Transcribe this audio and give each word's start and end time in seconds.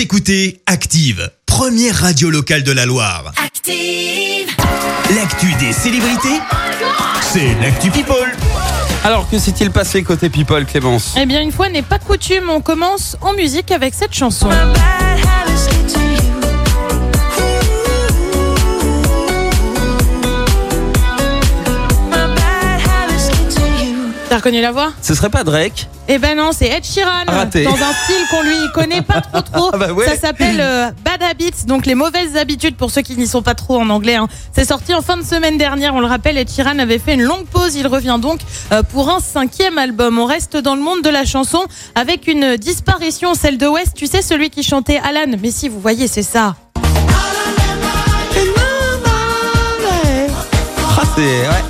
Vous 0.00 0.04
écoutez 0.04 0.62
Active, 0.64 1.30
première 1.44 1.94
radio 1.94 2.30
locale 2.30 2.62
de 2.62 2.72
la 2.72 2.86
Loire. 2.86 3.34
Active. 3.36 4.48
L'actu 5.14 5.52
des 5.60 5.74
célébrités, 5.74 6.40
c'est 7.20 7.54
l'actu 7.60 7.90
People. 7.90 8.32
Alors, 9.04 9.28
que 9.28 9.38
s'est-il 9.38 9.70
passé 9.70 10.02
côté 10.02 10.30
People, 10.30 10.64
Clémence? 10.64 11.14
Eh 11.20 11.26
bien, 11.26 11.42
une 11.42 11.52
fois 11.52 11.68
n'est 11.68 11.82
pas 11.82 11.98
coutume, 11.98 12.48
on 12.48 12.62
commence 12.62 13.18
en 13.20 13.34
musique 13.34 13.70
avec 13.72 13.92
cette 13.92 14.14
chanson. 14.14 14.48
T'as 24.30 24.36
reconnu 24.36 24.60
la 24.60 24.70
voix 24.70 24.92
Ce 25.02 25.12
serait 25.12 25.28
pas 25.28 25.42
Drake 25.42 25.88
Eh 26.06 26.18
ben 26.18 26.36
non, 26.36 26.52
c'est 26.52 26.68
Ed 26.68 26.84
Sheeran. 26.84 27.24
Raté. 27.26 27.64
Dans 27.64 27.72
un 27.74 27.92
style 28.04 28.24
qu'on 28.30 28.42
lui 28.42 28.54
connaît 28.72 29.02
pas 29.02 29.20
trop 29.20 29.40
trop. 29.42 29.70
Ah 29.74 29.76
bah 29.76 29.92
ouais. 29.92 30.06
Ça 30.06 30.14
s'appelle 30.16 30.60
euh, 30.60 30.88
Bad 31.04 31.20
Habits, 31.20 31.64
donc 31.66 31.84
les 31.84 31.96
mauvaises 31.96 32.36
habitudes 32.36 32.76
pour 32.76 32.92
ceux 32.92 33.02
qui 33.02 33.16
n'y 33.16 33.26
sont 33.26 33.42
pas 33.42 33.56
trop 33.56 33.80
en 33.80 33.90
anglais. 33.90 34.14
hein. 34.14 34.28
C'est 34.54 34.64
sorti 34.64 34.94
en 34.94 35.02
fin 35.02 35.16
de 35.16 35.24
semaine 35.24 35.58
dernière, 35.58 35.96
on 35.96 36.00
le 36.00 36.06
rappelle, 36.06 36.38
Ed 36.38 36.48
Sheeran 36.48 36.78
avait 36.78 37.00
fait 37.00 37.14
une 37.14 37.22
longue 37.24 37.44
pause. 37.46 37.74
Il 37.74 37.88
revient 37.88 38.18
donc 38.22 38.38
euh, 38.70 38.84
pour 38.84 39.10
un 39.10 39.18
cinquième 39.18 39.78
album. 39.78 40.16
On 40.20 40.26
reste 40.26 40.56
dans 40.56 40.76
le 40.76 40.80
monde 40.80 41.02
de 41.02 41.10
la 41.10 41.24
chanson 41.24 41.64
avec 41.96 42.28
une 42.28 42.56
disparition, 42.56 43.34
celle 43.34 43.58
de 43.58 43.66
West. 43.66 43.94
Tu 43.96 44.06
sais, 44.06 44.22
celui 44.22 44.50
qui 44.50 44.62
chantait 44.62 45.00
Alan. 45.04 45.32
Mais 45.42 45.50
si, 45.50 45.68
vous 45.68 45.80
voyez, 45.80 46.06
c'est 46.06 46.22
ça. 46.22 46.54
Ah, 50.96 51.02
c'est. 51.16 51.22
Ouais. 51.22 51.69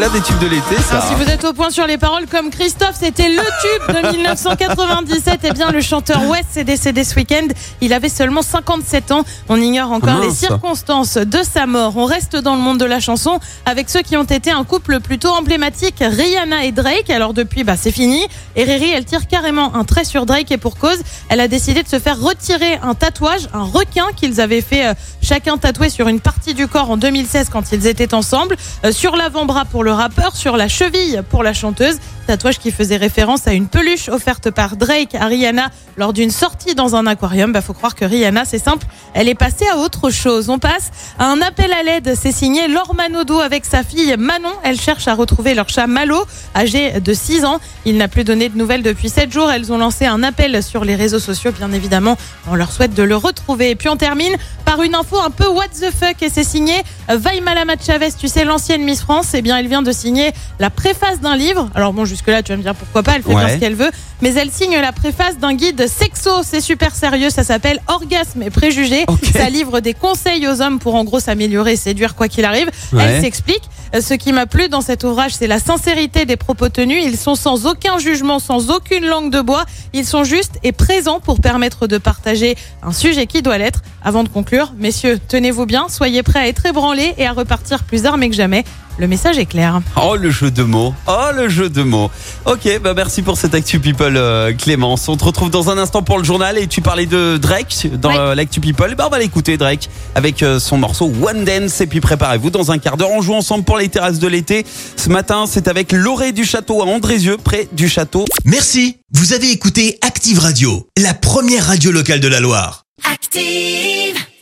C'est 0.00 0.06
l'un 0.06 0.12
des 0.14 0.22
tubes 0.22 0.38
de 0.38 0.46
l'été, 0.46 0.76
ça. 0.80 0.96
Alors, 0.96 1.08
si 1.08 1.14
vous 1.14 1.30
êtes 1.30 1.44
au 1.44 1.52
point 1.52 1.68
sur 1.68 1.86
les 1.86 1.98
paroles 1.98 2.26
comme 2.26 2.48
Christophe, 2.48 2.94
c'était 2.98 3.28
le 3.28 3.36
tube 3.36 3.94
de 4.02 4.12
1997. 4.16 5.40
Eh 5.42 5.52
bien, 5.52 5.70
le 5.70 5.82
chanteur 5.82 6.22
West 6.24 6.56
est 6.56 6.64
décédé 6.64 7.04
ce 7.04 7.14
week-end. 7.16 7.46
Il 7.82 7.92
avait 7.92 8.08
seulement 8.08 8.40
57 8.40 9.12
ans. 9.12 9.24
On 9.50 9.60
ignore 9.60 9.92
encore 9.92 10.20
Ah, 10.22 10.24
les 10.24 10.30
circonstances 10.32 11.18
de 11.18 11.40
sa 11.42 11.66
mort. 11.66 11.98
On 11.98 12.06
reste 12.06 12.34
dans 12.36 12.54
le 12.54 12.62
monde 12.62 12.78
de 12.78 12.86
la 12.86 12.98
chanson 12.98 13.40
avec 13.66 13.90
ceux 13.90 14.00
qui 14.00 14.16
ont 14.16 14.24
été 14.24 14.50
un 14.50 14.64
couple 14.64 15.00
plutôt 15.00 15.28
emblématique, 15.28 15.96
Rihanna 16.00 16.64
et 16.64 16.72
Drake. 16.72 17.10
Alors 17.10 17.34
depuis, 17.34 17.62
bah, 17.62 17.74
c'est 17.78 17.92
fini. 17.92 18.26
Et 18.56 18.64
Riri, 18.64 18.90
elle 18.90 19.04
tire 19.04 19.26
carrément 19.28 19.74
un 19.74 19.84
trait 19.84 20.04
sur 20.04 20.24
Drake 20.24 20.50
et 20.50 20.56
pour 20.58 20.78
cause, 20.78 20.98
elle 21.28 21.40
a 21.40 21.48
décidé 21.48 21.82
de 21.82 21.88
se 21.88 21.98
faire 21.98 22.18
retirer 22.18 22.78
un 22.82 22.94
tatouage, 22.94 23.48
un 23.52 23.64
requin 23.64 24.06
qu'ils 24.16 24.40
avaient 24.40 24.62
fait 24.62 24.86
euh, 24.86 24.94
chacun 25.30 25.58
tatouer 25.58 25.90
sur 25.90 26.08
une 26.08 26.18
partie 26.18 26.54
du 26.54 26.66
corps 26.66 26.90
en 26.90 26.96
2016 26.96 27.50
quand 27.50 27.70
ils 27.70 27.86
étaient 27.86 28.14
ensemble, 28.14 28.56
Euh, 28.84 28.90
sur 28.92 29.14
l'avant-bras 29.14 29.64
pour 29.64 29.84
le 29.84 29.92
rappeur, 29.92 30.34
sur 30.34 30.56
la 30.56 30.66
cheville 30.66 31.22
pour 31.30 31.42
la 31.44 31.52
chanteuse. 31.52 31.98
Tatouage 32.26 32.58
qui 32.58 32.70
faisait 32.70 32.96
référence 32.96 33.46
à 33.46 33.52
une 33.52 33.66
peluche 33.66 34.08
offerte 34.08 34.50
par 34.50 34.76
Drake 34.76 35.14
à 35.14 35.26
Rihanna 35.26 35.70
lors 35.96 36.12
d'une 36.12 36.30
sortie 36.30 36.74
dans 36.74 36.94
un 36.94 37.06
aquarium. 37.06 37.52
Bah, 37.52 37.60
faut 37.60 37.72
croire 37.72 37.94
que 37.94 38.04
Rihanna, 38.04 38.44
c'est 38.44 38.58
simple, 38.58 38.86
elle 39.14 39.28
est 39.28 39.34
passée 39.34 39.66
à 39.72 39.76
autre 39.78 40.10
chose. 40.10 40.48
On 40.48 40.58
passe 40.58 40.90
à 41.18 41.26
un 41.26 41.40
appel 41.42 41.72
à 41.72 41.82
l'aide. 41.82 42.14
C'est 42.20 42.32
signé 42.32 42.68
Laure 42.68 42.94
Manodou 42.94 43.40
avec 43.40 43.64
sa 43.64 43.82
fille 43.82 44.14
Manon. 44.16 44.52
Elle 44.62 44.80
cherche 44.80 45.08
à 45.08 45.14
retrouver 45.14 45.54
leur 45.54 45.68
chat 45.68 45.86
Malo, 45.86 46.24
âgé 46.56 47.00
de 47.00 47.12
6 47.12 47.44
ans. 47.44 47.60
Il 47.84 47.96
n'a 47.96 48.08
plus 48.08 48.24
donné 48.24 48.48
de 48.48 48.56
nouvelles 48.56 48.82
depuis 48.82 49.08
7 49.08 49.32
jours. 49.32 49.50
Elles 49.50 49.72
ont 49.72 49.78
lancé 49.78 50.06
un 50.06 50.22
appel 50.22 50.62
sur 50.62 50.84
les 50.84 50.94
réseaux 50.94 51.18
sociaux, 51.18 51.52
bien 51.52 51.72
évidemment. 51.72 52.16
On 52.48 52.54
leur 52.54 52.72
souhaite 52.72 52.94
de 52.94 53.02
le 53.02 53.16
retrouver. 53.16 53.70
Et 53.70 53.76
puis 53.76 53.88
on 53.88 53.96
termine 53.96 54.36
par 54.64 54.82
une 54.82 54.94
info 54.94 55.19
un 55.22 55.30
peu 55.30 55.48
what 55.48 55.68
the 55.68 55.90
fuck 55.90 56.22
et 56.22 56.30
c'est 56.30 56.44
signé 56.44 56.74
Vaimala 57.08 57.64
Chavez, 57.84 58.08
tu 58.18 58.28
sais 58.28 58.44
l'ancienne 58.44 58.82
Miss 58.82 59.00
France, 59.00 59.28
eh 59.34 59.42
bien 59.42 59.56
elle 59.58 59.68
vient 59.68 59.82
de 59.82 59.92
signer 59.92 60.32
la 60.58 60.70
préface 60.70 61.20
d'un 61.20 61.36
livre. 61.36 61.68
Alors 61.74 61.92
bon 61.92 62.04
jusque 62.04 62.28
là 62.28 62.42
tu 62.42 62.52
vas 62.52 62.56
me 62.56 62.62
dire 62.62 62.74
pourquoi 62.74 63.02
pas, 63.02 63.16
elle 63.16 63.22
fait 63.22 63.34
bien 63.34 63.48
ce 63.48 63.56
qu'elle 63.56 63.74
veut, 63.74 63.90
mais 64.22 64.34
elle 64.34 64.50
signe 64.50 64.76
la 64.76 64.92
préface 64.92 65.38
d'un 65.38 65.54
guide 65.54 65.86
sexo, 65.86 66.42
c'est 66.42 66.60
super 66.60 66.94
sérieux, 66.94 67.30
ça 67.30 67.44
s'appelle 67.44 67.80
Orgasme 67.88 68.42
et 68.42 68.50
préjugés. 68.50 69.04
Ça 69.32 69.48
livre 69.50 69.80
des 69.80 69.94
conseils 69.94 70.46
aux 70.46 70.60
hommes 70.62 70.78
pour 70.78 70.94
en 70.94 71.04
gros 71.04 71.20
s'améliorer 71.20 71.76
séduire 71.76 72.14
quoi 72.14 72.28
qu'il 72.28 72.44
arrive. 72.44 72.70
Ouais. 72.92 73.02
Elle 73.02 73.20
s'explique. 73.20 73.62
Euh, 73.94 74.00
Ce 74.00 74.14
qui 74.14 74.32
m'a 74.32 74.46
plu 74.46 74.68
dans 74.68 74.80
cet 74.80 75.04
ouvrage, 75.04 75.32
c'est 75.34 75.46
la 75.46 75.58
sincérité 75.58 76.24
des 76.24 76.36
propos 76.36 76.68
tenus. 76.68 77.02
Ils 77.04 77.16
sont 77.16 77.34
sans 77.34 77.66
aucun 77.66 77.98
jugement, 77.98 78.38
sans 78.38 78.70
aucune 78.70 79.04
langue 79.06 79.30
de 79.30 79.40
bois. 79.40 79.64
Ils 79.92 80.06
sont 80.06 80.24
justes 80.24 80.58
et 80.62 80.72
présents 80.72 81.20
pour 81.20 81.40
permettre 81.40 81.86
de 81.86 81.98
partager 81.98 82.56
un 82.82 82.92
sujet 82.92 83.26
qui 83.26 83.42
doit 83.42 83.58
l'être. 83.58 83.80
Avant 84.02 84.22
de 84.22 84.28
conclure, 84.28 84.72
messieurs, 84.78 85.09
tenez-vous 85.16 85.66
bien, 85.66 85.86
soyez 85.88 86.22
prêts 86.22 86.40
à 86.40 86.48
être 86.48 86.66
ébranlés 86.66 87.14
et 87.18 87.26
à 87.26 87.32
repartir 87.32 87.84
plus 87.84 88.06
armés 88.06 88.30
que 88.30 88.36
jamais. 88.36 88.64
Le 88.98 89.06
message 89.08 89.38
est 89.38 89.46
clair. 89.46 89.80
Oh, 89.96 90.14
le 90.14 90.30
jeu 90.30 90.50
de 90.50 90.62
mots. 90.62 90.92
Oh, 91.06 91.28
le 91.34 91.48
jeu 91.48 91.70
de 91.70 91.82
mots. 91.82 92.10
Ok, 92.44 92.68
bah 92.82 92.92
merci 92.94 93.22
pour 93.22 93.38
cette 93.38 93.54
Actu 93.54 93.80
People, 93.80 94.14
euh, 94.16 94.52
Clémence. 94.52 95.08
On 95.08 95.16
te 95.16 95.24
retrouve 95.24 95.48
dans 95.48 95.70
un 95.70 95.78
instant 95.78 96.02
pour 96.02 96.18
le 96.18 96.24
journal 96.24 96.58
et 96.58 96.66
tu 96.66 96.82
parlais 96.82 97.06
de 97.06 97.38
Drake 97.40 97.88
dans 97.94 98.10
Oui. 98.10 98.16
euh, 98.18 98.34
l'Actu 98.34 98.60
People. 98.60 98.94
Bah, 98.96 99.04
on 99.06 99.10
va 99.10 99.18
l'écouter, 99.18 99.56
Drake, 99.56 99.88
avec 100.14 100.42
euh, 100.42 100.58
son 100.58 100.76
morceau 100.76 101.10
One 101.22 101.44
Dance. 101.44 101.80
Et 101.80 101.86
puis 101.86 102.00
préparez-vous, 102.00 102.50
dans 102.50 102.72
un 102.72 102.78
quart 102.78 102.98
d'heure, 102.98 103.10
on 103.12 103.22
joue 103.22 103.32
ensemble 103.34 103.64
pour 103.64 103.78
les 103.78 103.88
terrasses 103.88 104.18
de 104.18 104.28
l'été. 104.28 104.66
Ce 104.96 105.08
matin, 105.08 105.44
c'est 105.48 105.66
avec 105.68 105.92
Loré 105.92 106.32
du 106.32 106.44
Château 106.44 106.82
à 106.82 106.84
Andrézieux, 106.84 107.38
près 107.42 107.68
du 107.72 107.88
château. 107.88 108.26
Merci, 108.44 108.98
vous 109.14 109.32
avez 109.32 109.50
écouté 109.50 109.98
Active 110.02 110.40
Radio, 110.40 110.86
la 110.98 111.14
première 111.14 111.68
radio 111.68 111.90
locale 111.90 112.20
de 112.20 112.28
la 112.28 112.40
Loire. 112.40 112.82
Active. 113.10 114.29